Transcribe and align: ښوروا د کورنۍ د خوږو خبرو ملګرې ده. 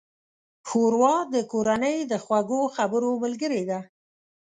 ښوروا 0.67 1.15
د 1.33 1.35
کورنۍ 1.51 1.97
د 2.11 2.13
خوږو 2.23 2.61
خبرو 2.75 3.11
ملګرې 3.23 3.61
ده. 3.69 3.79